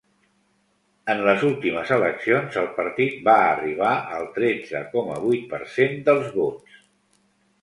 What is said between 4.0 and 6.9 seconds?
al tretze coma vuit per cent dels vots.